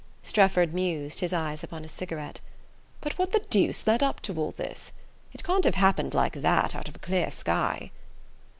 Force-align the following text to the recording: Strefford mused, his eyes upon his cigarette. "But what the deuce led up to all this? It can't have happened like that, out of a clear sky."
Strefford 0.23 0.73
mused, 0.73 1.19
his 1.19 1.31
eyes 1.31 1.63
upon 1.63 1.83
his 1.83 1.91
cigarette. 1.91 2.39
"But 3.01 3.19
what 3.19 3.33
the 3.33 3.45
deuce 3.51 3.85
led 3.85 4.01
up 4.01 4.19
to 4.21 4.33
all 4.39 4.49
this? 4.49 4.91
It 5.31 5.43
can't 5.43 5.63
have 5.63 5.75
happened 5.75 6.15
like 6.15 6.33
that, 6.41 6.73
out 6.75 6.89
of 6.89 6.95
a 6.95 7.05
clear 7.05 7.29
sky." 7.29 7.91